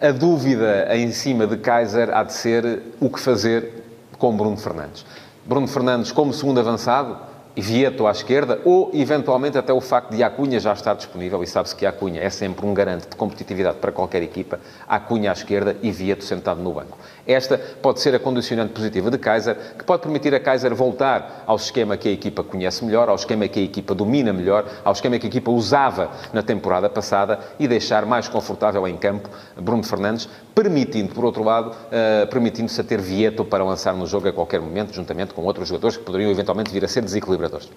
a 0.00 0.10
dúvida 0.10 0.94
em 0.94 1.10
cima 1.10 1.46
de 1.46 1.56
Kaiser 1.56 2.14
há 2.14 2.22
de 2.22 2.32
ser 2.32 2.82
o 3.00 3.08
que 3.08 3.18
fazer 3.18 3.82
com 4.18 4.36
Bruno 4.36 4.56
Fernandes. 4.56 5.06
Bruno 5.44 5.66
Fernandes 5.66 6.12
como 6.12 6.32
segundo 6.34 6.60
avançado, 6.60 7.16
Vieto 7.58 8.06
à 8.06 8.10
esquerda, 8.10 8.60
ou 8.64 8.90
eventualmente 8.92 9.56
até 9.56 9.72
o 9.72 9.80
facto 9.80 10.10
de 10.10 10.22
Acunha 10.22 10.60
já 10.60 10.74
estar 10.74 10.94
disponível, 10.94 11.42
e 11.42 11.46
sabe-se 11.46 11.74
que 11.74 11.86
Acunha 11.86 12.20
é 12.20 12.28
sempre 12.28 12.66
um 12.66 12.74
garante 12.74 13.08
de 13.08 13.16
competitividade 13.16 13.78
para 13.78 13.90
qualquer 13.90 14.22
equipa, 14.22 14.60
Acunha 14.86 15.30
à 15.30 15.32
esquerda 15.32 15.76
e 15.82 15.90
Vieto 15.90 16.22
sentado 16.22 16.62
no 16.62 16.74
banco. 16.74 16.98
Esta 17.26 17.56
pode 17.56 18.00
ser 18.00 18.14
a 18.14 18.18
condicionante 18.18 18.72
positiva 18.72 19.10
de 19.10 19.18
Kaiser, 19.18 19.56
que 19.78 19.84
pode 19.84 20.02
permitir 20.02 20.34
a 20.34 20.40
Kaiser 20.40 20.74
voltar 20.74 21.44
ao 21.46 21.56
esquema 21.56 21.96
que 21.96 22.08
a 22.08 22.12
equipa 22.12 22.44
conhece 22.44 22.84
melhor, 22.84 23.08
ao 23.08 23.14
esquema 23.14 23.48
que 23.48 23.58
a 23.58 23.62
equipa 23.62 23.94
domina 23.94 24.32
melhor, 24.32 24.66
ao 24.84 24.92
esquema 24.92 25.18
que 25.18 25.26
a 25.26 25.28
equipa 25.28 25.50
usava 25.50 26.10
na 26.32 26.42
temporada 26.42 26.90
passada 26.90 27.40
e 27.58 27.66
deixar 27.66 28.04
mais 28.04 28.28
confortável 28.28 28.86
em 28.86 28.96
campo 28.96 29.30
Bruno 29.56 29.82
Fernandes, 29.82 30.28
permitindo, 30.54 31.14
por 31.14 31.24
outro 31.24 31.42
lado, 31.42 31.70
uh, 31.70 32.26
permitindo-se 32.28 32.80
a 32.80 32.84
ter 32.84 33.00
Vieto 33.00 33.44
para 33.44 33.64
lançar 33.64 33.94
no 33.94 34.06
jogo 34.06 34.28
a 34.28 34.32
qualquer 34.32 34.60
momento, 34.60 34.92
juntamente 34.92 35.34
com 35.34 35.42
outros 35.42 35.68
jogadores 35.68 35.96
que 35.96 36.04
poderiam 36.04 36.30
eventualmente 36.30 36.70
vir 36.70 36.84
a 36.84 36.88
ser 36.88 37.02
desequilibradores. 37.46 37.70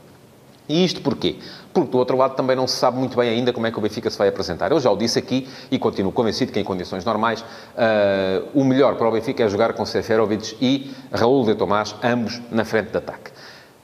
E 0.68 0.86
isto 0.86 1.02
porquê? 1.02 1.38
Porque 1.74 1.90
do 1.90 1.98
outro 1.98 2.16
lado 2.16 2.36
também 2.36 2.56
não 2.56 2.68
se 2.68 2.76
sabe 2.76 2.98
muito 2.98 3.18
bem 3.18 3.30
ainda 3.30 3.52
como 3.52 3.66
é 3.66 3.72
que 3.72 3.80
o 3.80 3.82
Benfica 3.82 4.08
se 4.10 4.18
vai 4.18 4.28
apresentar. 4.28 4.72
Eu 4.72 4.80
já 4.80 4.92
o 4.92 4.96
disse 4.96 5.18
aqui 5.18 5.48
e 5.72 5.80
continuo 5.80 6.12
convencido 6.12 6.52
que 6.52 6.60
em 6.60 6.64
condições 6.64 7.04
normais 7.04 7.42
uh, 7.42 8.48
o 8.54 8.64
melhor 8.64 8.96
para 8.96 9.08
o 9.08 9.12
Benfica 9.12 9.44
é 9.44 9.50
jogar 9.50 9.74
com 9.74 9.84
Seferovic 9.84 10.56
e 10.62 10.92
Raul 11.12 11.44
de 11.44 11.56
Tomás, 11.56 11.96
ambos 12.04 12.40
na 12.52 12.64
frente 12.64 12.92
de 12.92 12.98
ataque. 12.98 13.32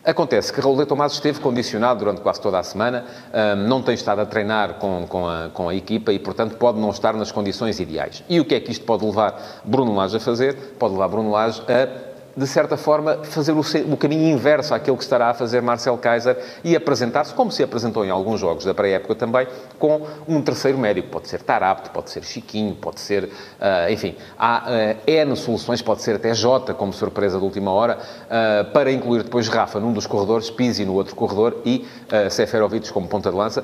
Acontece 0.03 0.53
que 0.53 0.61
Raul 0.61 0.77
de 0.77 0.85
Tomás 0.85 1.13
esteve 1.13 1.39
condicionado 1.39 1.97
durante 1.97 2.21
quase 2.21 2.39
toda 2.39 2.59
a 2.59 2.63
semana, 2.63 3.05
ah, 3.33 3.55
não 3.55 3.81
tem 3.81 3.95
estado 3.95 4.21
a 4.21 4.25
treinar 4.27 4.75
com, 4.75 5.07
com, 5.07 5.27
a, 5.27 5.49
com 5.51 5.67
a 5.67 5.73
equipa 5.73 6.13
e, 6.13 6.19
portanto, 6.19 6.57
pode 6.57 6.79
não 6.79 6.91
estar 6.91 7.15
nas 7.15 7.31
condições 7.31 7.79
ideais. 7.79 8.23
E 8.29 8.39
o 8.39 8.45
que 8.45 8.53
é 8.53 8.59
que 8.59 8.71
isto 8.71 8.85
pode 8.85 9.03
levar 9.03 9.63
Bruno 9.65 9.95
Lage 9.95 10.17
a 10.17 10.19
fazer? 10.19 10.75
Pode 10.77 10.93
levar 10.93 11.07
Bruno 11.07 11.31
Lage 11.31 11.59
a 11.61 12.04
de 12.35 12.45
certa 12.45 12.75
forma, 12.75 13.23
fazer 13.23 13.53
o, 13.53 13.97
caminho 13.97 14.29
inverso 14.29 14.73
àquilo 14.73 14.97
que 14.97 15.03
estará 15.03 15.29
a 15.29 15.33
fazer 15.33 15.61
Marcel 15.61 15.97
Kaiser 15.97 16.37
e 16.63 16.75
apresentar-se, 16.75 17.33
como 17.33 17.49
se 17.49 17.63
apresentou 17.63 18.03
em 18.03 18.09
alguns 18.09 18.41
jogos 18.41 18.65
da 18.65 18.73
pré-época 18.73 19.15
também, 19.15 19.47
com 19.79 20.01
um 20.27 20.41
terceiro 20.41 20.77
médico. 20.77 21.07
Pode 21.07 21.29
ser 21.29 21.41
Tarapto, 21.41 21.91
pode 21.91 22.09
ser 22.09 22.23
Chiquinho, 22.23 22.75
pode 22.75 22.99
ser, 22.99 23.23
uh, 23.23 23.89
enfim, 23.89 24.15
há 24.37 24.65
uh, 24.67 25.09
N 25.09 25.35
soluções, 25.37 25.81
pode 25.81 26.01
ser 26.01 26.15
até 26.15 26.33
Jota, 26.33 26.73
como 26.73 26.91
surpresa 26.91 27.37
de 27.37 27.43
última 27.43 27.71
hora, 27.71 27.97
uh, 27.97 28.71
para 28.71 28.91
incluir 28.91 29.23
depois 29.23 29.47
Rafa 29.47 29.79
num 29.79 29.93
dos 29.93 30.05
corredores, 30.05 30.49
Pizzi 30.49 30.83
no 30.83 30.93
outro 30.93 31.15
corredor 31.15 31.61
e 31.63 31.87
uh, 32.11 32.29
Seferovic 32.29 32.91
como 32.91 33.07
ponta 33.07 33.29
de 33.29 33.37
lança 33.37 33.63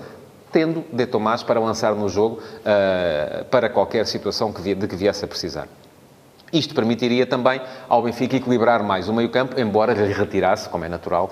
tendo 0.52 0.84
De 0.92 1.06
Tomás 1.06 1.44
para 1.44 1.62
lançar 1.62 1.96
no 1.96 2.10
jogo 2.10 2.42
para 3.50 3.70
qualquer 3.70 4.06
situação 4.06 4.52
que, 4.52 4.76
de 4.76 4.86
que 4.86 4.98
viesse 4.98 5.24
a 5.24 5.28
precisar. 5.28 5.66
Isto 6.52 6.76
permitiria 6.76 7.26
também 7.26 7.62
ao 7.88 8.02
Benfica 8.04 8.36
equilibrar 8.36 8.84
mais 8.84 9.08
o 9.08 9.14
meio-campo, 9.14 9.60
embora 9.60 9.94
lhe 9.94 10.14
retirasse, 10.14 10.68
como 10.70 10.86
é 10.86 10.90
natural, 10.90 11.32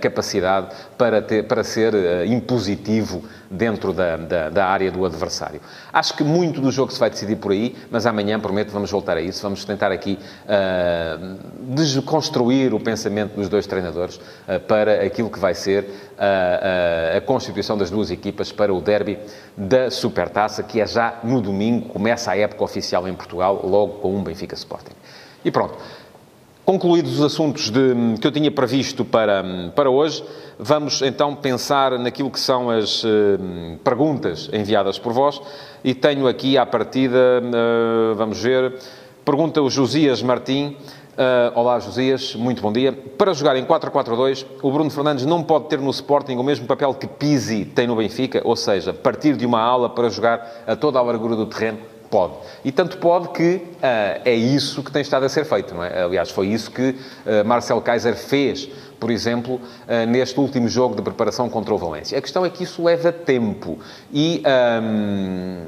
capacidade 0.00 0.68
para, 0.96 1.22
ter, 1.22 1.44
para 1.44 1.62
ser 1.62 1.94
uh, 1.94 2.24
impositivo 2.26 3.22
dentro 3.50 3.92
da, 3.92 4.16
da, 4.16 4.50
da, 4.50 4.66
área 4.66 4.90
do 4.90 5.04
adversário. 5.06 5.60
Acho 5.92 6.14
que 6.14 6.22
muito 6.22 6.60
do 6.60 6.70
jogo 6.70 6.92
se 6.92 7.00
vai 7.00 7.08
decidir 7.08 7.36
por 7.36 7.52
aí, 7.52 7.74
mas 7.90 8.04
amanhã, 8.04 8.38
prometo, 8.38 8.70
vamos 8.70 8.90
voltar 8.90 9.16
a 9.16 9.20
isso. 9.20 9.42
Vamos 9.42 9.64
tentar 9.64 9.90
aqui 9.90 10.18
uh, 10.44 11.38
desconstruir 11.74 12.74
o 12.74 12.80
pensamento 12.80 13.36
dos 13.36 13.48
dois 13.48 13.66
treinadores 13.66 14.16
uh, 14.16 14.60
para 14.66 15.04
aquilo 15.04 15.30
que 15.30 15.38
vai 15.38 15.54
ser 15.54 16.08
a 16.20 17.20
constituição 17.20 17.78
das 17.78 17.90
duas 17.90 18.10
equipas 18.10 18.50
para 18.50 18.74
o 18.74 18.80
derby 18.80 19.20
da 19.56 19.88
Supertaça, 19.88 20.64
que 20.64 20.80
é 20.80 20.86
já 20.86 21.20
no 21.22 21.40
domingo, 21.40 21.90
começa 21.90 22.32
a 22.32 22.36
época 22.36 22.64
oficial 22.64 23.06
em 23.06 23.14
Portugal, 23.14 23.60
logo 23.64 24.00
com 24.00 24.16
um 24.16 24.24
Benfica 24.24 24.47
Sporting. 24.54 24.94
E 25.44 25.50
pronto. 25.50 25.76
Concluídos 26.68 27.18
os 27.18 27.24
assuntos 27.24 27.70
de, 27.70 27.94
que 28.20 28.26
eu 28.26 28.30
tinha 28.30 28.50
previsto 28.50 29.02
para, 29.02 29.42
para 29.74 29.88
hoje, 29.88 30.22
vamos 30.58 31.00
então 31.00 31.34
pensar 31.34 31.98
naquilo 31.98 32.30
que 32.30 32.38
são 32.38 32.68
as 32.68 33.04
uh, 33.04 33.08
perguntas 33.82 34.50
enviadas 34.52 34.98
por 34.98 35.14
vós. 35.14 35.40
E 35.82 35.94
tenho 35.94 36.28
aqui 36.28 36.58
à 36.58 36.66
partida, 36.66 37.42
uh, 37.42 38.14
vamos 38.16 38.42
ver, 38.42 38.74
pergunta 39.24 39.62
o 39.62 39.70
Josias 39.70 40.20
Martim. 40.20 40.76
Uh, 41.14 41.58
olá, 41.58 41.80
Josias, 41.80 42.34
muito 42.34 42.60
bom 42.60 42.70
dia. 42.70 42.92
Para 42.92 43.32
jogar 43.32 43.56
em 43.56 43.64
4-4-2, 43.64 44.44
o 44.62 44.70
Bruno 44.70 44.90
Fernandes 44.90 45.24
não 45.24 45.42
pode 45.42 45.70
ter 45.70 45.80
no 45.80 45.88
Sporting 45.88 46.36
o 46.36 46.44
mesmo 46.44 46.66
papel 46.66 46.92
que 46.92 47.06
Pizzi 47.06 47.64
tem 47.64 47.86
no 47.86 47.96
Benfica, 47.96 48.42
ou 48.44 48.54
seja, 48.54 48.92
partir 48.92 49.38
de 49.38 49.46
uma 49.46 49.58
ala 49.58 49.88
para 49.88 50.10
jogar 50.10 50.64
a 50.66 50.76
toda 50.76 50.98
a 50.98 51.02
largura 51.02 51.34
do 51.34 51.46
terreno 51.46 51.78
Pode. 52.10 52.34
E 52.64 52.72
tanto 52.72 52.96
pode 52.98 53.28
que 53.28 53.56
uh, 53.56 54.22
é 54.24 54.34
isso 54.34 54.82
que 54.82 54.90
tem 54.90 55.02
estado 55.02 55.26
a 55.26 55.28
ser 55.28 55.44
feito, 55.44 55.74
não 55.74 55.84
é? 55.84 56.02
Aliás, 56.02 56.30
foi 56.30 56.46
isso 56.46 56.70
que 56.70 56.90
uh, 56.90 57.44
Marcel 57.44 57.80
Kaiser 57.82 58.16
fez, 58.16 58.66
por 58.98 59.10
exemplo, 59.10 59.56
uh, 59.56 60.06
neste 60.08 60.40
último 60.40 60.68
jogo 60.68 60.96
de 60.96 61.02
preparação 61.02 61.50
contra 61.50 61.74
o 61.74 61.78
Valência. 61.78 62.16
A 62.16 62.22
questão 62.22 62.46
é 62.46 62.50
que 62.50 62.64
isso 62.64 62.82
leva 62.82 63.12
tempo 63.12 63.78
e 64.12 64.42
um, 64.82 65.62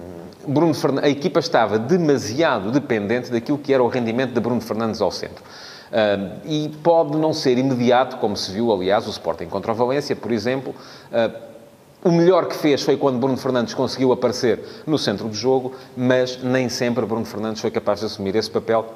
Bruno 0.49 0.73
Fern... 0.73 1.01
a 1.01 1.09
equipa 1.11 1.41
estava 1.41 1.79
demasiado 1.79 2.71
dependente 2.71 3.31
daquilo 3.31 3.59
que 3.59 3.75
era 3.75 3.83
o 3.83 3.89
rendimento 3.89 4.33
de 4.33 4.41
Bruno 4.41 4.63
Fernandes 4.63 5.03
ao 5.03 5.11
centro. 5.11 5.45
Uh, 5.91 6.41
e 6.47 6.69
pode 6.83 7.19
não 7.19 7.35
ser 7.35 7.59
imediato, 7.59 8.17
como 8.17 8.37
se 8.37 8.51
viu, 8.51 8.73
aliás, 8.73 9.07
o 9.07 9.11
Sporting 9.11 9.47
contra 9.47 9.73
o 9.73 9.75
Valência, 9.75 10.17
por 10.17 10.33
exemplo, 10.33 10.73
uh, 11.13 11.50
o 12.03 12.11
melhor 12.11 12.47
que 12.47 12.57
fez 12.57 12.83
foi 12.83 12.97
quando 12.97 13.19
Bruno 13.19 13.37
Fernandes 13.37 13.75
conseguiu 13.75 14.13
aparecer 14.13 14.61
no 14.87 14.99
centro 14.99 15.29
do 15.29 15.35
jogo, 15.35 15.73
mas 15.97 16.43
nem 16.43 16.69
sempre 16.69 17.05
Bruno 17.05 17.25
Fernandes 17.25 17.61
foi 17.61 17.71
capaz 17.71 18.01
de 18.01 18.07
assumir 18.07 18.35
esse 18.37 18.51
papel, 18.51 18.87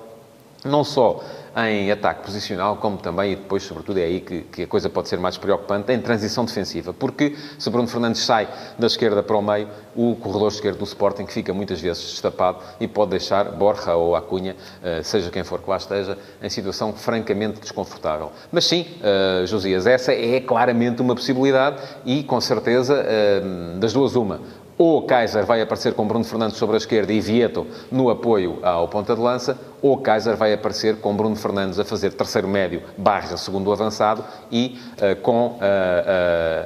não 0.65 0.83
só 0.83 1.23
em 1.57 1.91
ataque 1.91 2.25
posicional, 2.25 2.77
como 2.77 2.97
também, 2.97 3.33
e 3.33 3.37
depois, 3.37 3.63
sobretudo, 3.63 3.99
é 3.99 4.05
aí 4.05 4.21
que, 4.21 4.41
que, 4.43 4.63
a 4.65 4.67
coisa 4.67 4.91
pode 4.91 5.09
ser 5.09 5.19
mais 5.19 5.39
preocupante, 5.39 5.93
em 5.93 6.01
transição 6.01 6.45
defensiva. 6.45 6.93
Porque 6.93 7.37
se 7.59 7.71
Bruno 7.71 7.87
Fernandes 7.87 8.23
sai 8.23 8.49
da 8.77 8.89
esquerda 8.89 9.23
para 9.23 9.37
o 9.37 9.43
meio, 9.43 9.69
o 9.95 10.17
corredor 10.17 10.51
esquerdo 10.51 10.79
do 10.79 10.85
Sporting 10.85 11.27
fica 11.27 11.55
muitas 11.55 11.81
vezes 11.81 12.03
destapado 12.03 12.59
e 12.81 12.89
pode 12.89 13.13
deixar 13.13 13.45
Borja 13.53 13.95
ou 13.95 14.17
Acunha, 14.17 14.57
eh, 14.83 15.03
seja 15.05 15.31
quem 15.31 15.45
for 15.45 15.61
que 15.61 15.71
lá 15.71 15.77
esteja, 15.77 16.19
em 16.43 16.51
situação 16.51 16.93
francamente 16.93 17.61
desconfortável. 17.61 18.33
Mas 18.51 18.65
sim, 18.65 18.87
uh, 19.01 19.47
Josias, 19.47 19.87
essa 19.87 20.13
é 20.13 20.41
claramente 20.41 21.01
uma 21.01 21.15
possibilidade 21.15 21.81
e, 22.05 22.25
com 22.25 22.41
certeza, 22.41 22.95
uh, 22.95 23.79
das 23.79 23.93
duas 23.93 24.17
uma 24.17 24.41
ou 24.77 25.03
Kaiser 25.03 25.45
vai 25.47 25.61
aparecer 25.61 25.95
com 25.95 26.07
Bruno 26.07 26.25
Fernandes 26.25 26.57
sobre 26.57 26.75
a 26.75 26.79
esquerda 26.79 27.13
e 27.13 27.21
Vieto 27.21 27.67
no 27.91 28.11
apoio 28.11 28.59
ao 28.63 28.89
ponta 28.89 29.15
de 29.15 29.21
lança, 29.21 29.59
ou 29.81 29.99
Kaiser 29.99 30.37
vai 30.37 30.53
aparecer 30.53 30.97
com 30.97 31.15
Bruno 31.15 31.37
Fernandes 31.37 31.79
a 31.79 31.85
fazer 31.85 32.13
terceiro 32.13 32.49
médio 32.49 32.83
barra 32.97 33.37
segundo 33.37 33.71
avançado 33.71 34.25
e 34.51 34.79
uh, 34.97 35.21
com 35.21 35.47
uh, 35.47 35.51
uh, 35.53 35.59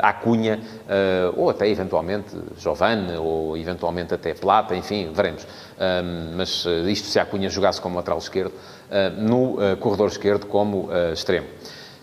Acunha, 0.00 0.60
ou 1.36 1.50
até 1.50 1.68
eventualmente 1.68 2.36
Giovanni, 2.56 3.16
ou 3.16 3.56
eventualmente 3.56 4.14
até 4.14 4.32
Plata, 4.32 4.74
enfim, 4.74 5.10
veremos. 5.12 5.46
mas 6.36 6.64
isto 6.86 7.08
se 7.08 7.18
Acunha 7.18 7.50
jogasse 7.50 7.80
como 7.80 7.96
lateral 7.96 8.18
esquerdo, 8.18 8.52
no 9.18 9.58
corredor 9.80 10.08
esquerdo 10.08 10.46
como 10.46 10.88
extremo. 11.12 11.46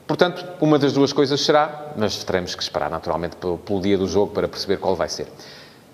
Portanto, 0.05 0.45
uma 0.61 0.77
das 0.77 0.93
duas 0.93 1.11
coisas 1.11 1.41
será, 1.41 1.93
mas 1.95 2.23
teremos 2.23 2.53
que 2.53 2.61
esperar 2.61 2.91
naturalmente 2.91 3.35
pelo, 3.37 3.57
pelo 3.57 3.81
dia 3.81 3.97
do 3.97 4.07
jogo 4.07 4.31
para 4.33 4.47
perceber 4.47 4.77
qual 4.77 4.95
vai 4.95 5.09
ser. 5.09 5.27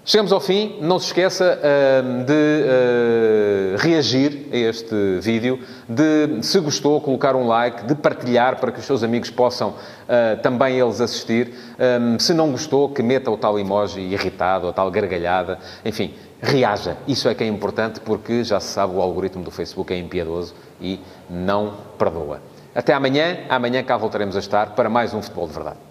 Chegamos 0.03 0.31
ao 0.31 0.39
fim. 0.39 0.77
Não 0.81 0.97
se 0.97 1.07
esqueça 1.07 1.59
uh, 1.59 2.23
de 2.25 2.33
uh, 2.33 3.77
reagir 3.77 4.47
a 4.51 4.57
este 4.57 5.19
vídeo, 5.21 5.59
de, 5.87 6.41
se 6.41 6.59
gostou, 6.59 6.99
colocar 6.99 7.35
um 7.35 7.45
like, 7.45 7.85
de 7.85 7.93
partilhar 7.93 8.59
para 8.59 8.71
que 8.71 8.79
os 8.79 8.85
seus 8.85 9.03
amigos 9.03 9.29
possam 9.29 9.69
uh, 9.69 10.41
também 10.41 10.79
eles 10.79 10.99
assistir. 10.99 11.53
Um, 12.01 12.17
se 12.17 12.33
não 12.33 12.51
gostou, 12.51 12.89
que 12.89 13.03
meta 13.03 13.29
o 13.29 13.37
tal 13.37 13.59
emoji 13.59 14.01
irritado, 14.01 14.67
a 14.67 14.73
tal 14.73 14.89
gargalhada. 14.89 15.59
Enfim, 15.85 16.15
reaja. 16.41 16.97
Isso 17.07 17.29
é 17.29 17.35
que 17.35 17.43
é 17.43 17.47
importante 17.47 17.99
porque 17.99 18.43
já 18.43 18.59
se 18.59 18.69
sabe 18.69 18.95
o 18.95 19.01
algoritmo 19.01 19.43
do 19.43 19.51
Facebook 19.51 19.93
é 19.93 19.97
impiedoso 19.99 20.55
e 20.81 20.99
não 21.29 21.75
perdoa. 21.99 22.41
Até 22.73 22.93
amanhã. 22.93 23.41
Amanhã 23.47 23.83
cá 23.83 23.97
voltaremos 23.97 24.35
a 24.35 24.39
estar 24.39 24.71
para 24.71 24.89
mais 24.89 25.13
um 25.13 25.21
Futebol 25.21 25.47
de 25.47 25.53
Verdade. 25.53 25.90